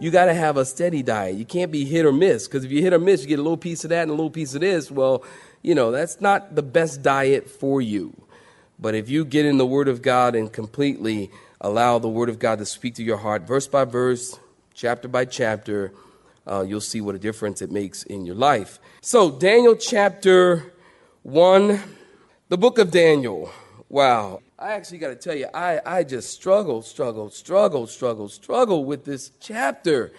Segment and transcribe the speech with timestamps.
[0.00, 1.36] You got to have a steady diet.
[1.36, 3.42] You can't be hit or miss because if you hit or miss, you get a
[3.42, 4.90] little piece of that and a little piece of this.
[4.90, 5.24] Well,
[5.62, 8.14] you know, that's not the best diet for you.
[8.78, 12.38] But if you get in the Word of God and completely allow the Word of
[12.38, 14.38] God to speak to your heart, verse by verse,
[14.72, 15.92] chapter by chapter,
[16.46, 18.78] uh, you'll see what a difference it makes in your life.
[19.00, 20.72] So, Daniel chapter
[21.24, 21.80] 1,
[22.48, 23.50] the book of Daniel.
[23.88, 24.42] Wow.
[24.60, 29.04] I actually got to tell you, I, I just struggle, struggle, struggle, struggle, struggle with
[29.04, 30.10] this chapter.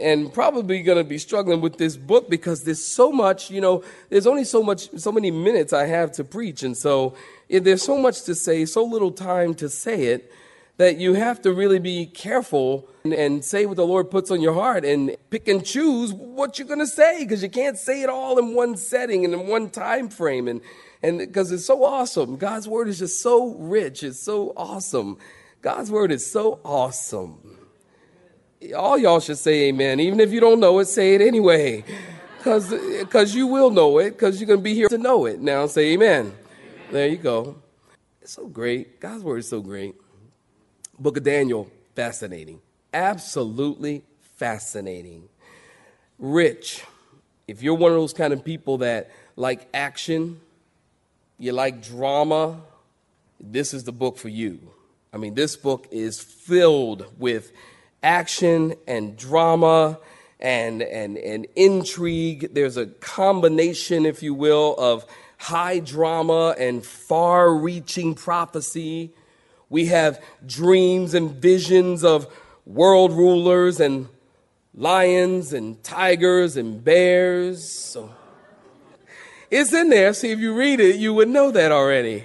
[0.00, 3.84] And probably going to be struggling with this book because there's so much, you know,
[4.08, 6.64] there's only so much, so many minutes I have to preach.
[6.64, 7.14] And so
[7.48, 10.32] there's so much to say, so little time to say it,
[10.76, 14.40] that you have to really be careful and, and say what the Lord puts on
[14.40, 18.02] your heart and pick and choose what you're going to say because you can't say
[18.02, 20.48] it all in one setting and in one time frame.
[20.48, 20.60] And,
[21.02, 22.36] and because it's so awesome.
[22.36, 24.02] God's word is just so rich.
[24.02, 25.18] It's so awesome.
[25.62, 27.58] God's word is so awesome.
[28.76, 30.00] All y'all should say amen.
[30.00, 31.84] Even if you don't know it, say it anyway.
[32.38, 35.40] Because you will know it, because you're going to be here to know it.
[35.40, 36.26] Now say amen.
[36.26, 36.34] amen.
[36.90, 37.56] There you go.
[38.20, 39.00] It's so great.
[39.00, 39.94] God's word is so great.
[40.98, 42.60] Book of Daniel, fascinating.
[42.92, 44.02] Absolutely
[44.36, 45.28] fascinating.
[46.18, 46.84] Rich.
[47.48, 50.40] If you're one of those kind of people that like action,
[51.38, 52.60] you like drama,
[53.40, 54.60] this is the book for you.
[55.12, 57.52] I mean, this book is filled with
[58.02, 59.98] action and drama
[60.38, 62.50] and, and, and intrigue.
[62.52, 65.04] There's a combination, if you will, of
[65.38, 69.12] high drama and far reaching prophecy.
[69.68, 72.26] We have dreams and visions of
[72.66, 74.08] world rulers and
[74.74, 77.70] lions and tigers and bears.
[77.70, 78.12] So
[79.50, 80.12] it's in there.
[80.14, 82.24] See, if you read it, you would know that already.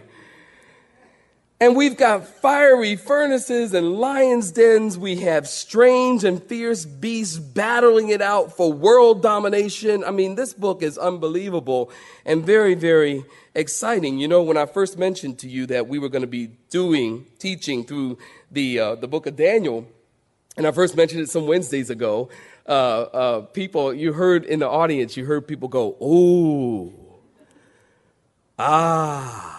[1.62, 4.98] And we've got fiery furnaces and lions' dens.
[4.98, 10.06] We have strange and fierce beasts battling it out for world domination.
[10.06, 11.92] I mean, this book is unbelievable
[12.26, 13.26] and very, very
[13.56, 14.20] exciting.
[14.20, 17.26] You know, when I first mentioned to you that we were going to be doing
[17.40, 18.20] teaching through
[18.50, 19.86] the uh, the book of Daniel,
[20.56, 22.30] and I first mentioned it some Wednesdays ago,
[22.68, 26.94] uh, uh, people you heard in the audience, you heard people go, "Ooh,
[28.58, 29.59] ah."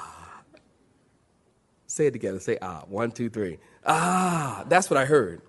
[1.91, 2.39] Say it together.
[2.39, 2.85] Say ah.
[2.87, 3.59] One, two, three.
[3.85, 5.43] Ah, that's what I heard.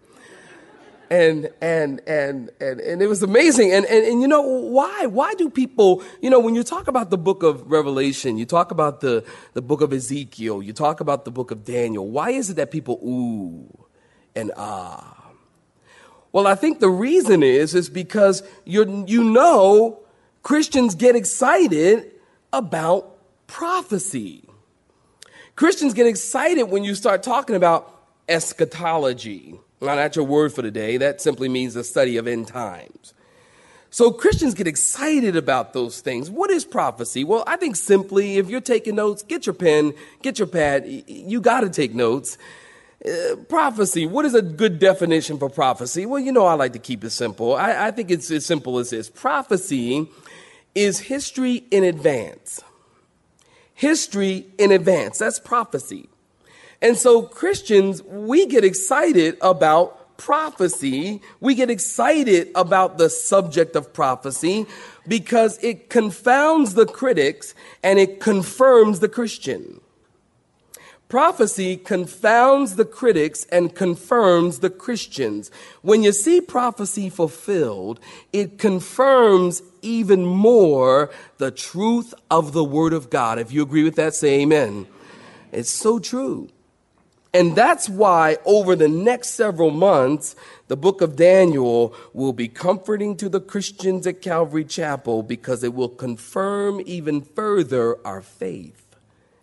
[1.12, 3.72] And and and and and it was amazing.
[3.72, 5.06] And, and and you know why?
[5.06, 8.72] Why do people, you know, when you talk about the book of Revelation, you talk
[8.72, 12.50] about the, the book of Ezekiel, you talk about the book of Daniel, why is
[12.50, 13.86] it that people ooh
[14.36, 15.32] and ah?
[16.32, 20.00] Well, I think the reason is is because you you know
[20.42, 22.10] Christians get excited
[22.52, 24.48] about prophecy.
[25.62, 29.60] Christians get excited when you start talking about eschatology.
[29.80, 30.98] Now, that's your word for today.
[30.98, 33.14] That simply means the study of end times.
[33.92, 36.32] So Christians get excited about those things.
[36.32, 37.24] What is prophecy?
[37.24, 40.88] Well, I think simply, if you're taking notes, get your pen, get your pad.
[40.88, 42.40] You got to take notes.
[43.06, 44.08] Uh, prophecy.
[44.08, 46.08] What is a good definition for prophecy?
[46.08, 47.56] Well, you know, I like to keep it simple.
[47.56, 49.12] I, I think it's as simple as this.
[49.12, 50.10] Prophecy
[50.74, 52.64] is history in advance
[53.74, 55.18] history in advance.
[55.18, 56.10] That's prophecy.
[56.82, 61.22] And so Christians, we get excited about prophecy.
[61.40, 64.68] We get excited about the subject of prophecy
[65.08, 69.81] because it confounds the critics and it confirms the Christian.
[71.12, 75.52] Prophecy confounds the critics and confirms the Christians.
[75.82, 78.00] When you see prophecy fulfilled,
[78.32, 83.40] it confirms even more the truth of the Word of God.
[83.40, 84.88] If you agree with that, say amen.
[85.52, 86.48] It's so true.
[87.34, 90.34] And that's why over the next several months,
[90.70, 95.74] the book of Daniel will be comforting to the Christians at Calvary Chapel because it
[95.74, 98.81] will confirm even further our faith.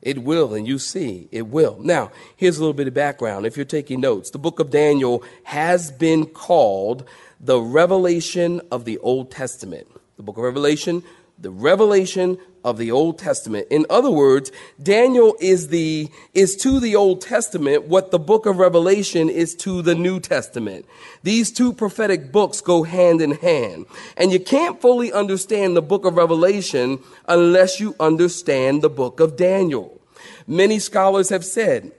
[0.01, 1.79] It will, and you see, it will.
[1.81, 4.31] Now, here's a little bit of background if you're taking notes.
[4.31, 7.05] The book of Daniel has been called
[7.41, 9.89] the revelation of the Old Testament.
[10.17, 11.03] The book of Revelation,
[11.39, 13.67] the revelation of the Old Testament.
[13.71, 14.51] In other words,
[14.83, 19.83] Daniel is the is to the Old Testament what the book of Revelation is to
[19.83, 20.87] the New Testament.
[21.23, 23.87] These two prophetic books go hand in hand.
[24.17, 29.37] And you can't fully understand the book of Revelation unless you understand the book of
[29.37, 30.01] Daniel.
[30.47, 31.93] Many scholars have said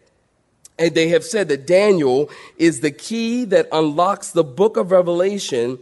[0.79, 5.77] and they have said that Daniel is the key that unlocks the book of Revelation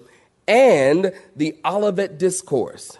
[0.48, 2.98] and the Olivet Discourse.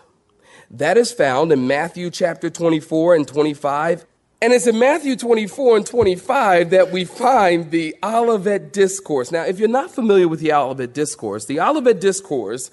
[0.72, 4.06] That is found in Matthew chapter 24 and 25.
[4.42, 9.31] And it's in Matthew 24 and 25 that we find the Olivet Discourse.
[9.31, 12.69] Now, if you're not familiar with the Olivet Discourse, the Olivet Discourse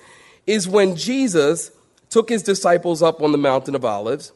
[0.47, 1.71] is when Jesus
[2.11, 4.33] took his disciples up on the Mountain of Olives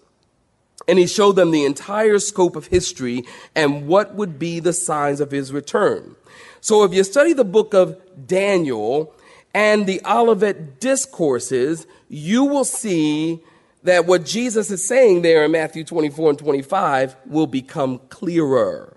[0.86, 3.24] and he showed them the entire scope of history
[3.54, 6.16] and what would be the signs of his return.
[6.60, 9.12] So if you study the book of Daniel
[9.52, 13.42] and the Olivet discourses, you will see
[13.88, 18.94] that what Jesus is saying there in Matthew 24 and 25 will become clearer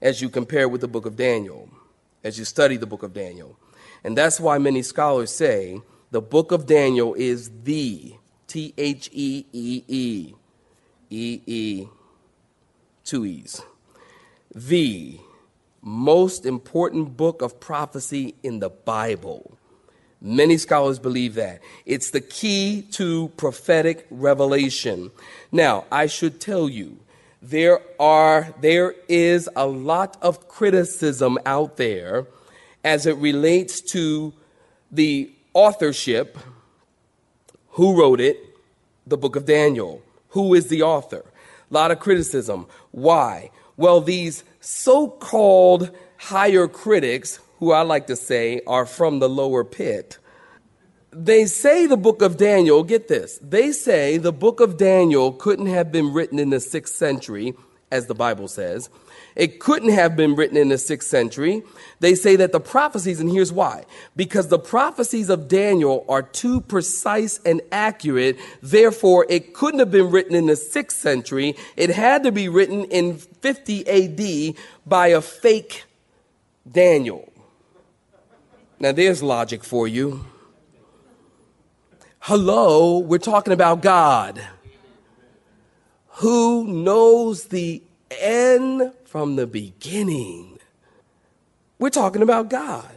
[0.00, 1.68] as you compare with the book of Daniel,
[2.22, 3.58] as you study the book of Daniel.
[4.04, 8.14] And that's why many scholars say the book of Daniel is the
[8.46, 10.34] T H E E E
[11.10, 11.86] E E
[13.04, 13.62] two E's.
[14.54, 15.18] The
[15.82, 19.57] most important book of prophecy in the Bible.
[20.20, 21.60] Many scholars believe that.
[21.86, 25.12] It's the key to prophetic revelation.
[25.52, 26.98] Now, I should tell you,
[27.40, 32.26] there are there is a lot of criticism out there
[32.84, 34.32] as it relates to
[34.90, 36.36] the authorship
[37.70, 38.38] who wrote it
[39.06, 41.24] the book of daniel who is the author
[41.70, 48.60] a lot of criticism why well these so-called higher critics who I like to say
[48.66, 50.18] are from the lower pit.
[51.10, 55.66] They say the book of Daniel, get this, they say the book of Daniel couldn't
[55.66, 57.54] have been written in the sixth century,
[57.90, 58.90] as the Bible says.
[59.34, 61.62] It couldn't have been written in the sixth century.
[62.00, 63.84] They say that the prophecies, and here's why
[64.16, 68.36] because the prophecies of Daniel are too precise and accurate.
[68.60, 71.56] Therefore, it couldn't have been written in the sixth century.
[71.76, 75.84] It had to be written in 50 AD by a fake
[76.70, 77.32] Daniel.
[78.80, 80.24] Now, there's logic for you.
[82.20, 84.40] Hello, we're talking about God
[86.18, 90.58] who knows the end from the beginning.
[91.78, 92.90] We're talking about God.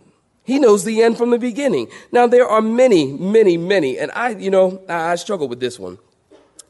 [0.43, 1.87] He knows the end from the beginning.
[2.11, 5.99] Now, there are many, many, many, and I, you know, I struggle with this one.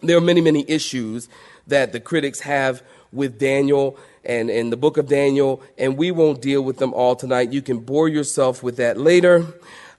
[0.02, 1.30] There are many, many issues
[1.68, 6.42] that the critics have with Daniel and, and the book of Daniel, and we won't
[6.42, 7.52] deal with them all tonight.
[7.52, 9.46] You can bore yourself with that later.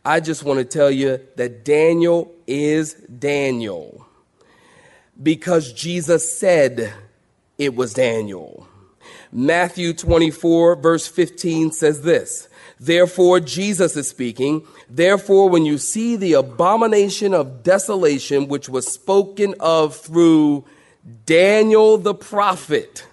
[0.05, 4.07] I just want to tell you that Daniel is Daniel
[5.23, 6.93] because Jesus said
[7.59, 8.67] it was Daniel.
[9.31, 12.49] Matthew 24, verse 15 says this.
[12.79, 14.67] Therefore, Jesus is speaking.
[14.91, 20.65] Therefore, when you see the abomination of desolation, which was spoken of through
[21.27, 23.07] Daniel the prophet,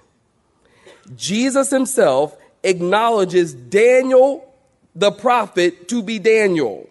[1.16, 4.54] Jesus himself acknowledges Daniel
[4.96, 6.90] the prophet to be Daniel.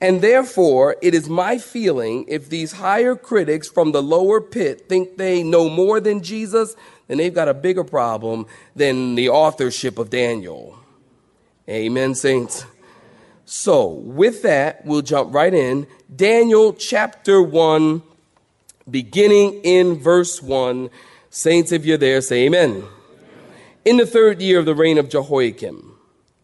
[0.00, 5.16] And therefore, it is my feeling if these higher critics from the lower pit think
[5.16, 6.74] they know more than Jesus,
[7.06, 10.78] then they've got a bigger problem than the authorship of Daniel.
[11.68, 12.66] Amen, saints.
[13.46, 15.86] So, with that, we'll jump right in.
[16.14, 18.02] Daniel chapter 1,
[18.90, 20.90] beginning in verse 1.
[21.30, 22.84] Saints, if you're there, say amen.
[23.84, 25.96] In the third year of the reign of Jehoiakim,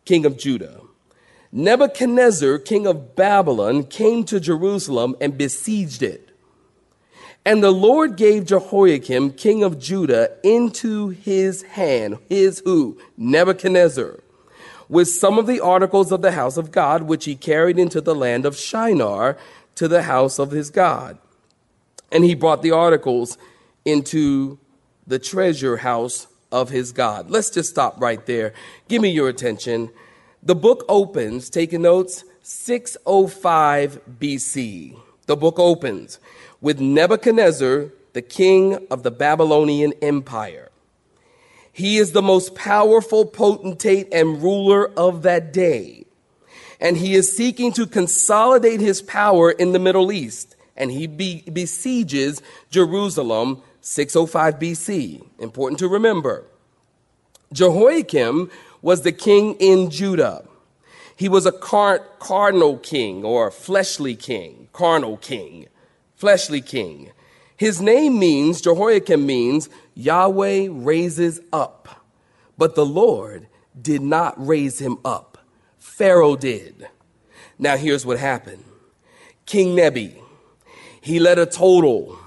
[0.05, 0.81] king of Judah,
[1.53, 6.31] Nebuchadnezzar, king of Babylon, came to Jerusalem and besieged it.
[7.45, 12.99] And the Lord gave Jehoiakim, king of Judah, into his hand, his who?
[13.17, 14.21] Nebuchadnezzar,
[14.89, 18.15] with some of the articles of the house of God, which he carried into the
[18.15, 19.39] land of Shinar
[19.77, 21.19] to the house of his God.
[22.11, 23.39] And he brought the articles
[23.85, 24.59] into
[25.07, 27.31] the treasure house of his God.
[27.31, 28.53] Let's just stop right there.
[28.89, 29.91] Give me your attention.
[30.43, 34.99] The book opens, taking notes, 605 BC.
[35.27, 36.19] The book opens
[36.61, 40.71] with Nebuchadnezzar, the king of the Babylonian Empire.
[41.73, 46.05] He is the most powerful potentate and ruler of that day.
[46.81, 50.57] And he is seeking to consolidate his power in the Middle East.
[50.81, 55.23] And he be- besieges Jerusalem 605 BC.
[55.39, 56.45] Important to remember.
[57.53, 60.45] Jehoiakim was the king in Judah.
[61.17, 65.67] He was a car- cardinal king or fleshly king, carnal king,
[66.17, 67.11] fleshly king.
[67.59, 72.07] His name means, Jehoiakim means, Yahweh raises up.
[72.57, 73.49] But the Lord
[73.81, 75.37] did not raise him up.
[75.79, 76.89] Pharaoh did.
[77.59, 78.65] Now here's what happened.
[79.45, 80.23] King Nebi,
[81.01, 82.19] he led a total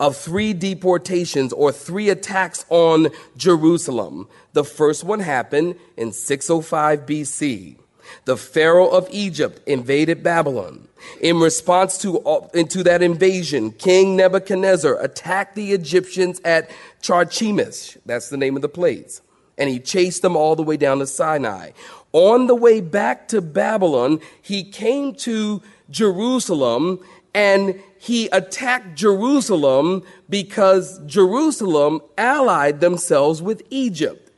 [0.00, 4.28] of three deportations or three attacks on Jerusalem.
[4.52, 7.76] The first one happened in 605 BC.
[8.24, 10.88] The Pharaoh of Egypt invaded Babylon.
[11.20, 16.70] In response to, into that invasion, King Nebuchadnezzar attacked the Egyptians at
[17.02, 17.96] Carchemish.
[18.06, 19.20] That's the name of the place.
[19.56, 21.70] And he chased them all the way down to Sinai.
[22.12, 27.00] On the way back to Babylon, he came to Jerusalem
[27.34, 34.30] and he attacked Jerusalem because Jerusalem allied themselves with Egypt.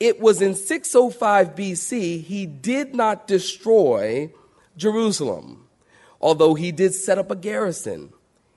[0.00, 4.32] It was in 605 BC he did not destroy
[4.76, 5.68] Jerusalem,
[6.20, 8.12] although he did set up a garrison.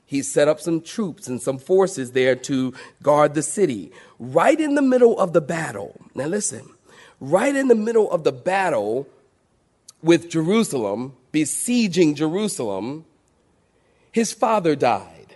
[0.06, 3.92] He set up some troops and some forces there to guard the city.
[4.20, 6.70] Right in the middle of the battle, now listen,
[7.20, 9.08] right in the middle of the battle
[10.02, 13.06] with Jerusalem, besieging Jerusalem,
[14.14, 15.36] his father died.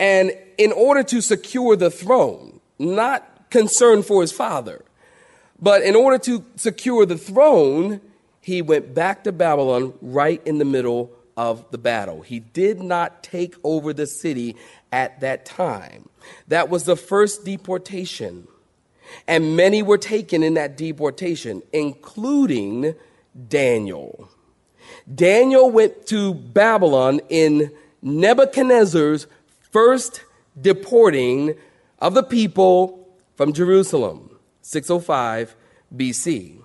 [0.00, 4.84] And in order to secure the throne, not concerned for his father,
[5.60, 8.00] but in order to secure the throne,
[8.40, 12.22] he went back to Babylon right in the middle of the battle.
[12.22, 14.56] He did not take over the city
[14.90, 16.08] at that time.
[16.48, 18.48] That was the first deportation.
[19.26, 22.94] And many were taken in that deportation, including
[23.48, 24.30] Daniel.
[25.14, 27.72] Daniel went to Babylon in
[28.02, 29.26] Nebuchadnezzar's
[29.70, 30.22] first
[30.60, 31.54] deporting
[31.98, 35.54] of the people from Jerusalem, 605
[35.96, 36.58] BC.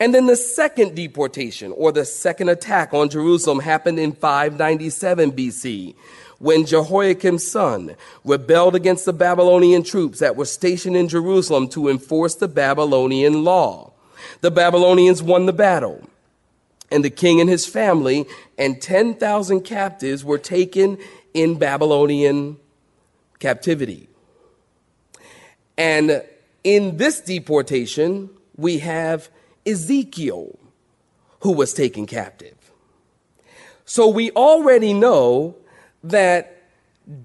[0.00, 5.94] And then the second deportation or the second attack on Jerusalem happened in 597 BC
[6.38, 7.94] when Jehoiakim's son
[8.24, 13.92] rebelled against the Babylonian troops that were stationed in Jerusalem to enforce the Babylonian law.
[14.40, 16.08] The Babylonians won the battle
[16.92, 18.26] and the king and his family
[18.58, 20.98] and 10,000 captives were taken
[21.34, 22.58] in Babylonian
[23.38, 24.08] captivity.
[25.76, 26.22] And
[26.62, 29.30] in this deportation, we have
[29.66, 30.58] Ezekiel
[31.40, 32.56] who was taken captive.
[33.84, 35.56] So we already know
[36.04, 36.62] that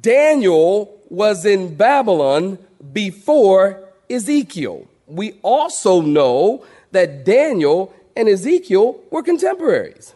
[0.02, 2.58] Daniel was in Babylon
[2.94, 4.88] before Ezekiel.
[5.06, 10.16] We also know that Daniel and Ezekiel were contemporaries.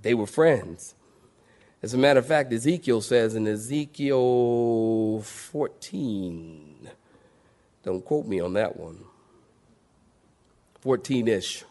[0.00, 0.94] They were friends.
[1.82, 6.90] As a matter of fact, Ezekiel says in Ezekiel 14,
[7.82, 9.02] don't quote me on that one,
[10.82, 11.64] 14 ish,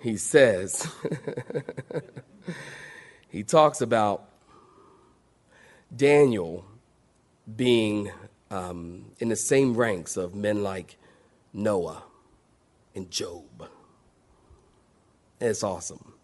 [0.00, 0.90] he says,
[3.28, 4.30] he talks about
[5.94, 6.64] Daniel
[7.56, 8.10] being
[8.50, 10.96] um, in the same ranks of men like
[11.52, 12.04] Noah
[12.94, 13.68] and Job.
[15.40, 16.14] It's awesome.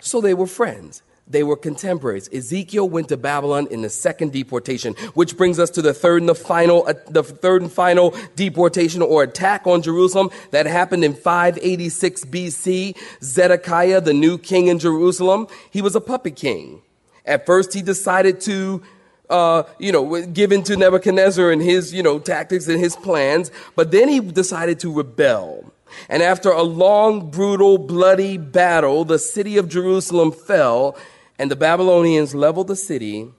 [0.00, 1.02] So they were friends.
[1.28, 2.28] They were contemporaries.
[2.32, 6.28] Ezekiel went to Babylon in the second deportation, which brings us to the third and
[6.28, 11.14] the final, uh, the third and final deportation or attack on Jerusalem that happened in
[11.14, 12.96] 586 BC.
[13.22, 16.82] Zedekiah, the new king in Jerusalem, he was a puppet king.
[17.24, 18.82] At first, he decided to
[19.28, 23.90] uh, you know, given to Nebuchadnezzar and his, you know, tactics and his plans, but
[23.90, 25.72] then he decided to rebel.
[26.08, 30.96] And after a long, brutal, bloody battle, the city of Jerusalem fell,
[31.38, 33.30] and the Babylonians leveled the city.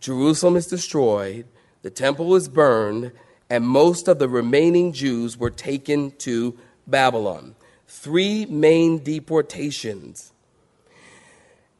[0.00, 1.46] Jerusalem is destroyed,
[1.82, 3.12] the temple is burned,
[3.48, 7.54] and most of the remaining Jews were taken to Babylon.
[7.86, 10.32] Three main deportations.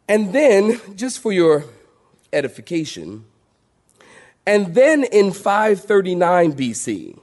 [0.09, 1.65] And then, just for your
[2.33, 3.25] edification,
[4.47, 7.19] and then in 539 BC,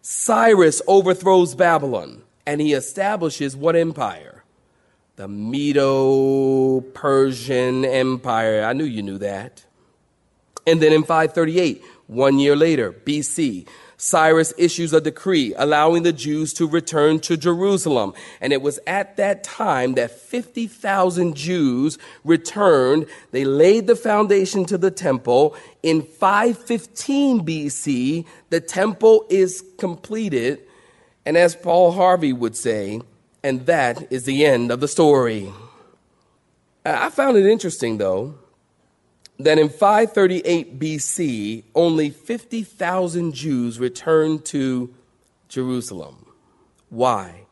[0.00, 4.44] Cyrus overthrows Babylon and he establishes what empire?
[5.16, 8.64] The Medo Persian Empire.
[8.64, 9.64] I knew you knew that.
[10.66, 16.52] And then in 538, one year later, BC, Cyrus issues a decree allowing the Jews
[16.54, 18.12] to return to Jerusalem.
[18.40, 23.06] And it was at that time that 50,000 Jews returned.
[23.30, 25.56] They laid the foundation to the temple.
[25.82, 30.60] In 515 BC, the temple is completed.
[31.26, 33.00] And as Paul Harvey would say,
[33.42, 35.52] and that is the end of the story.
[36.84, 38.34] I found it interesting, though,
[39.38, 44.94] that in 538 BC, only 50,000 Jews returned to
[45.48, 46.26] Jerusalem.
[46.90, 47.46] Why?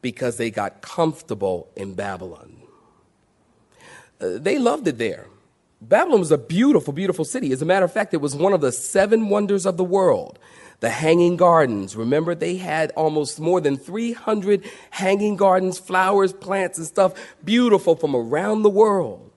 [0.00, 2.56] Because they got comfortable in Babylon.
[4.20, 5.26] Uh, they loved it there.
[5.80, 7.52] Babylon was a beautiful, beautiful city.
[7.52, 10.38] As a matter of fact, it was one of the seven wonders of the world.
[10.80, 11.96] The hanging gardens.
[11.96, 18.14] Remember, they had almost more than 300 hanging gardens, flowers, plants, and stuff, beautiful from
[18.14, 19.28] around the world.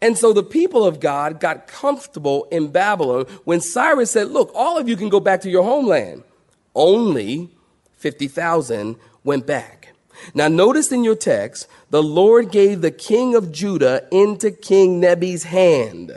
[0.00, 4.78] And so the people of God got comfortable in Babylon when Cyrus said, Look, all
[4.78, 6.22] of you can go back to your homeland.
[6.74, 7.50] Only
[7.96, 9.94] 50,000 went back.
[10.34, 15.44] Now, notice in your text, the Lord gave the king of Judah into King Nebi's
[15.44, 16.16] hand.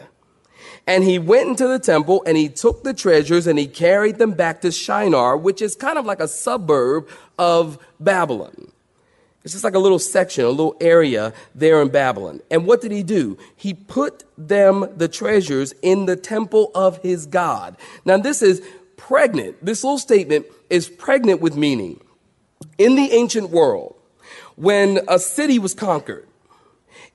[0.88, 4.32] And he went into the temple and he took the treasures and he carried them
[4.32, 8.72] back to Shinar, which is kind of like a suburb of Babylon.
[9.44, 12.42] It's just like a little section, a little area there in Babylon.
[12.50, 13.38] And what did he do?
[13.56, 17.78] He put them, the treasures, in the temple of his God.
[18.04, 18.62] Now, this is
[18.98, 19.64] pregnant.
[19.64, 22.02] This little statement is pregnant with meaning.
[22.78, 23.96] In the ancient world,
[24.56, 26.28] when a city was conquered,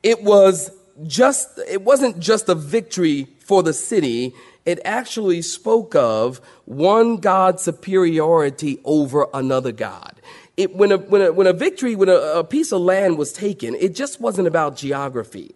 [0.03, 0.71] it was
[1.07, 4.35] just, it wasn't just a victory for the city.
[4.65, 10.23] It actually spoke of one God's superiority over another God
[10.57, 13.33] it, when, a, when, a, when a victory, when a, a piece of land was
[13.33, 15.55] taken, it just wasn't about geography.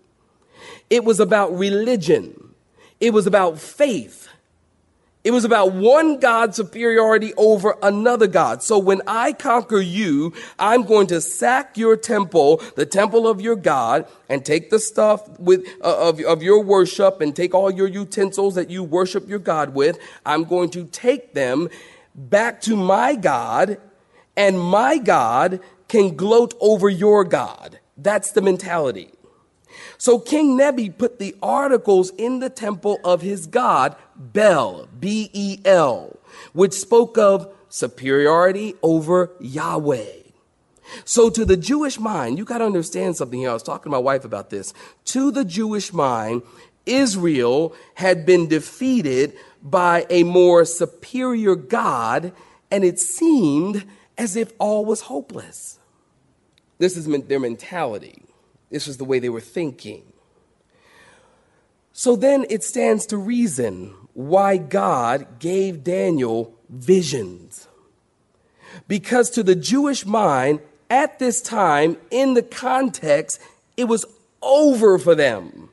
[0.89, 2.55] It was about religion.
[3.01, 4.29] It was about faith.
[5.27, 8.63] It was about one God's superiority over another God.
[8.63, 13.57] So when I conquer you, I'm going to sack your temple, the temple of your
[13.57, 17.89] God, and take the stuff with, uh, of, of your worship and take all your
[17.89, 19.99] utensils that you worship your God with.
[20.25, 21.71] I'm going to take them
[22.15, 23.79] back to my God
[24.37, 27.81] and my God can gloat over your God.
[27.97, 29.11] That's the mentality.
[29.99, 35.59] So King Nebi put the articles in the temple of his God, Bel, B E
[35.65, 36.19] L,
[36.53, 40.23] which spoke of superiority over Yahweh.
[41.05, 43.51] So to the Jewish mind, you got to understand something here.
[43.51, 44.73] I was talking to my wife about this.
[45.07, 46.43] To the Jewish mind,
[46.85, 52.33] Israel had been defeated by a more superior God,
[52.71, 53.85] and it seemed
[54.17, 55.81] as if all was hopeless.
[56.79, 58.23] This is their mentality.
[58.71, 60.03] This was the way they were thinking.
[61.93, 67.69] So then it stands to reason why God gave Daniel visions.
[68.89, 73.41] Because to the Jewish mind, at this time, in the context,
[73.77, 74.05] it was
[74.43, 75.71] over for them.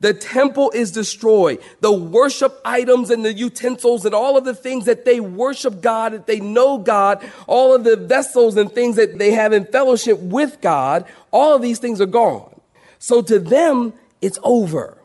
[0.00, 1.60] The temple is destroyed.
[1.80, 6.12] The worship items and the utensils and all of the things that they worship God,
[6.12, 10.18] that they know God, all of the vessels and things that they have in fellowship
[10.18, 12.60] with God, all of these things are gone.
[12.98, 14.98] So to them, it's over.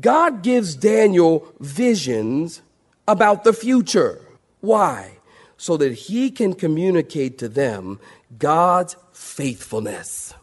[0.00, 2.62] God gives Daniel visions
[3.06, 4.20] about the future.
[4.60, 5.18] Why?
[5.56, 7.98] So that he can communicate to them
[8.38, 10.34] God's faithfulness.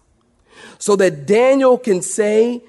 [0.77, 2.63] So that Daniel can say,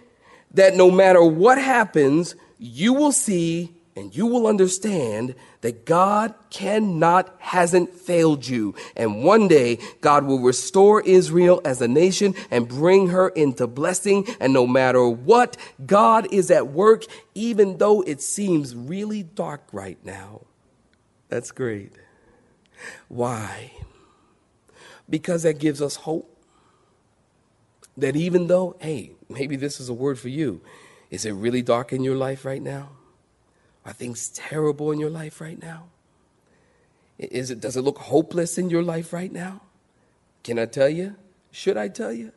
[0.57, 7.35] that no matter what happens, you will see and you will understand that God cannot,
[7.39, 8.75] hasn't failed you.
[8.95, 14.27] And one day, God will restore Israel as a nation and bring her into blessing.
[14.39, 19.99] And no matter what, God is at work, even though it seems really dark right
[20.05, 20.43] now.
[21.31, 21.93] That's great.
[23.09, 23.73] Why?
[25.09, 26.36] Because that gives us hope.
[27.97, 30.61] That even though, hey, maybe this is a word for you.
[31.11, 32.91] Is it really dark in your life right now?
[33.85, 35.85] Are things terrible in your life right now?
[37.19, 39.63] Is it, does it look hopeless in your life right now?
[40.43, 41.17] Can I tell you?
[41.51, 42.33] Should I tell you?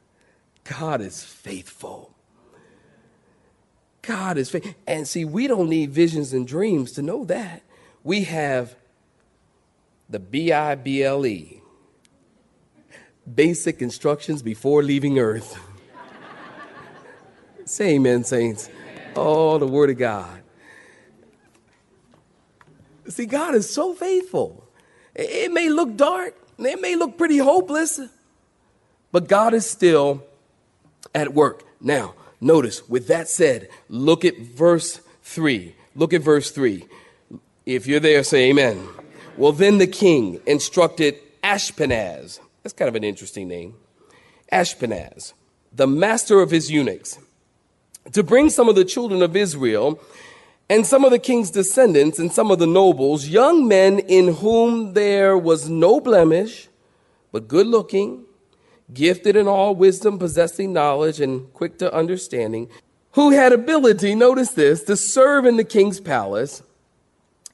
[0.64, 2.14] God is faithful.
[4.02, 4.74] God is faithful.
[4.88, 7.64] And see, we don't need visions and dreams to know that.
[8.04, 8.76] We have
[10.10, 11.59] the B I B L E
[13.36, 15.58] basic instructions before leaving earth.
[17.66, 18.70] Say amen, saints.
[19.16, 20.42] Oh, the word of God.
[23.08, 24.64] See, God is so faithful.
[25.16, 28.00] It may look dark, it may look pretty hopeless,
[29.12, 30.24] but God is still
[31.14, 31.64] at work.
[31.82, 35.76] Now, notice, with that said, look at verse 3.
[35.96, 36.86] Look at verse 3.
[37.66, 38.88] If you're there, say amen.
[39.38, 42.40] Well, then the king instructed Ashpenaz.
[42.70, 43.74] That's kind of an interesting name.
[44.54, 45.34] Ashpenaz,
[45.74, 47.18] the master of his eunuchs,
[48.12, 50.00] to bring some of the children of Israel
[50.70, 54.94] and some of the king's descendants and some of the nobles, young men in whom
[54.94, 56.68] there was no blemish,
[57.32, 58.26] but good looking,
[58.94, 62.70] gifted in all wisdom, possessing knowledge, and quick to understanding,
[63.14, 66.62] who had ability, notice this, to serve in the king's palace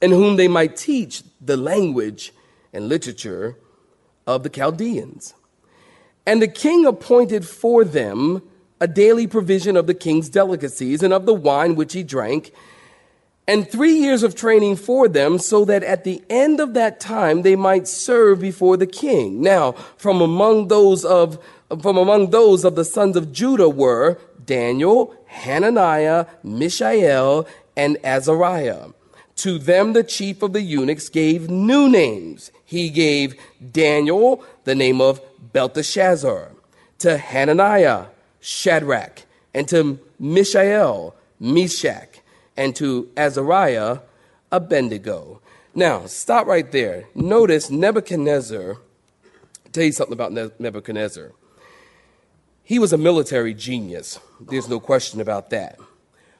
[0.01, 2.34] and whom they might teach the language
[2.73, 3.58] and literature
[4.27, 5.33] of the Chaldeans.
[6.25, 8.41] And the king appointed for them
[8.81, 12.51] a daily provision of the king's delicacies and of the wine which he drank,
[13.47, 17.43] and three years of training for them, so that at the end of that time
[17.43, 19.41] they might serve before the king.
[19.41, 21.39] Now, from among those of
[21.81, 28.89] from among those of the sons of Judah were Daniel, Hananiah, Mishael, and Azariah.
[29.38, 32.52] To them, the chief of the eunuchs gave new names.
[32.63, 33.36] He gave
[33.71, 35.21] Daniel the name of
[35.54, 36.52] Belteshazzar,
[37.00, 38.06] to Hananiah,
[38.39, 42.19] Shadrach, and to Mishael, Meshach,
[42.56, 44.00] and to Azariah,
[44.52, 45.41] Abednego.
[45.74, 47.06] Now, stop right there.
[47.13, 48.78] Notice Nebuchadnezzar.
[49.74, 51.34] Tell you something about Nebuchadnezzar.
[52.63, 54.19] He was a military genius.
[54.39, 55.78] There's no question about that.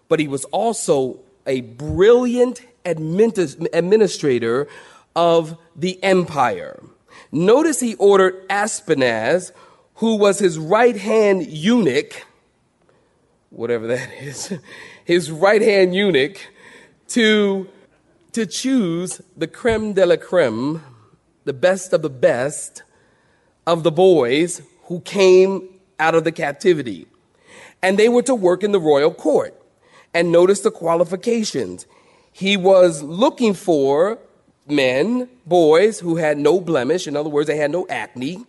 [0.08, 4.68] But he was also a brilliant administrator
[5.16, 6.82] of the empire.
[7.32, 9.52] Notice he ordered Ashpenaz,
[9.96, 12.26] who was his right hand eunuch,
[13.50, 14.54] whatever that is,
[15.04, 16.48] his right hand eunuch,
[17.10, 17.70] to,
[18.32, 20.82] to choose the creme de la creme,
[21.46, 22.84] the best of the best
[23.68, 25.70] of the boys who came
[26.00, 27.08] out of the captivity.
[27.82, 29.62] And they were to work in the royal court.
[30.14, 31.86] And notice the qualifications.
[32.38, 34.20] He was looking for
[34.68, 37.08] men, boys who had no blemish.
[37.08, 38.46] In other words, they had no acne,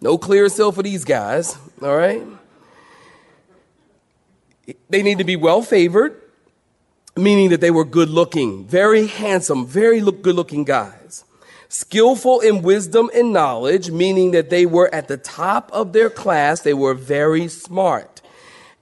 [0.00, 2.26] no Clearasil for these guys, all right?
[4.88, 6.18] They need to be well favored,
[7.14, 11.26] meaning that they were good looking, very handsome, very look, good looking guys.
[11.68, 16.62] Skillful in wisdom and knowledge, meaning that they were at the top of their class,
[16.62, 18.22] they were very smart.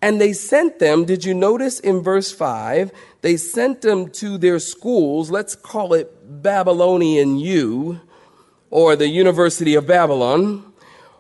[0.02, 2.90] And they sent them, did you notice in verse 5?
[3.20, 8.00] They sent them to their schools, let's call it Babylonian U,
[8.68, 10.72] or the University of Babylon,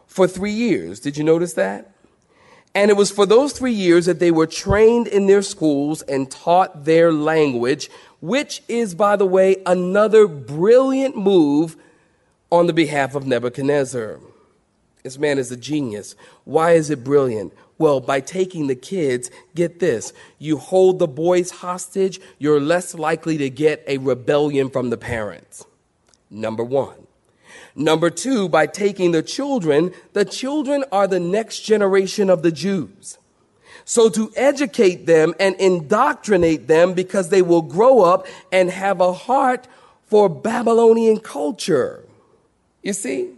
[0.08, 0.98] for three years.
[0.98, 1.92] Did you notice that?
[2.74, 6.28] And it was for those three years that they were trained in their schools and
[6.28, 7.88] taught their language,
[8.20, 11.76] which is, by the way, another brilliant move
[12.50, 14.18] on the behalf of Nebuchadnezzar.
[15.02, 16.14] This man is a genius.
[16.44, 17.52] Why is it brilliant?
[17.82, 23.36] Well, by taking the kids, get this you hold the boys hostage, you're less likely
[23.38, 25.66] to get a rebellion from the parents.
[26.30, 27.08] Number one.
[27.74, 33.18] Number two, by taking the children, the children are the next generation of the Jews.
[33.84, 39.12] So to educate them and indoctrinate them because they will grow up and have a
[39.12, 39.66] heart
[40.06, 42.04] for Babylonian culture.
[42.80, 43.32] You see?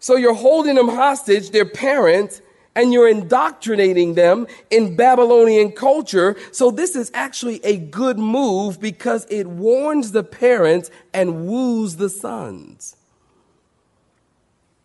[0.00, 2.42] So you're holding them hostage, their parents,
[2.74, 6.36] and you're indoctrinating them in Babylonian culture.
[6.52, 12.08] So this is actually a good move because it warns the parents and woos the
[12.08, 12.96] sons.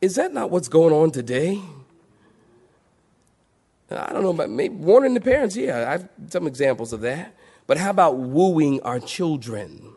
[0.02, 1.62] Is that not what's going on today?
[3.90, 5.56] I don't know about maybe warning the parents.
[5.56, 7.34] Yeah, I have some examples of that.
[7.68, 9.94] But how about wooing our children?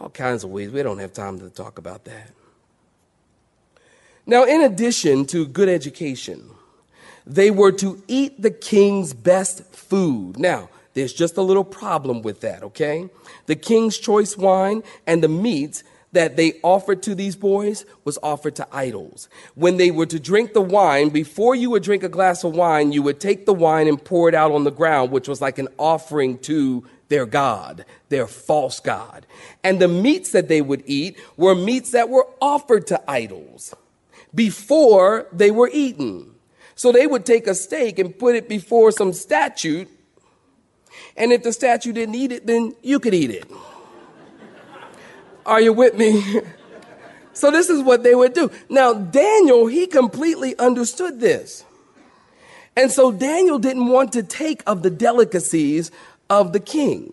[0.00, 0.70] All kinds of ways.
[0.70, 2.30] We don't have time to talk about that.
[4.26, 6.50] Now, in addition to good education,
[7.26, 10.38] they were to eat the king's best food.
[10.38, 13.08] Now, there's just a little problem with that, okay?
[13.46, 18.56] The king's choice wine and the meats that they offered to these boys was offered
[18.56, 19.28] to idols.
[19.54, 22.90] When they were to drink the wine, before you would drink a glass of wine,
[22.90, 25.58] you would take the wine and pour it out on the ground, which was like
[25.58, 29.24] an offering to their God, their false God.
[29.62, 33.74] And the meats that they would eat were meats that were offered to idols
[34.34, 36.34] before they were eaten.
[36.74, 39.86] So they would take a steak and put it before some statue.
[41.16, 43.44] And if the statue didn't eat it, then you could eat it.
[45.44, 46.40] Are you with me?
[47.32, 48.50] so this is what they would do.
[48.68, 51.64] Now, Daniel, he completely understood this.
[52.76, 55.90] And so Daniel didn't want to take of the delicacies
[56.28, 57.12] of the king.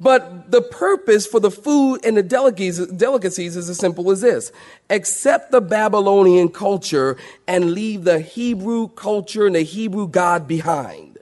[0.00, 4.52] But the purpose for the food and the delicacies is as simple as this
[4.90, 7.16] accept the Babylonian culture
[7.48, 11.18] and leave the Hebrew culture and the Hebrew God behind.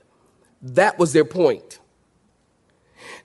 [0.61, 1.79] That was their point.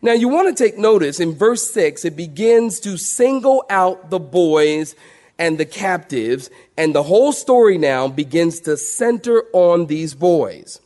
[0.00, 4.18] Now, you want to take notice in verse 6, it begins to single out the
[4.18, 4.96] boys
[5.38, 10.80] and the captives, and the whole story now begins to center on these boys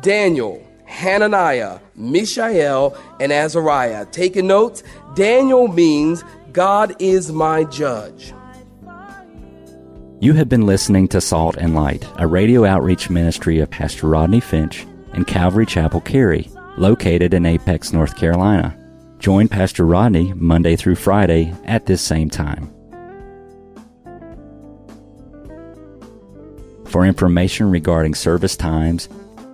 [0.00, 4.04] Daniel, Hananiah, Mishael, and Azariah.
[4.06, 4.82] Taking notes,
[5.14, 8.34] Daniel means God is my judge.
[10.20, 14.38] You have been listening to Salt and Light, a radio outreach ministry of Pastor Rodney
[14.38, 18.78] Finch and Calvary Chapel Cary, located in Apex, North Carolina.
[19.18, 22.72] Join Pastor Rodney Monday through Friday at this same time.
[26.84, 29.08] For information regarding service times,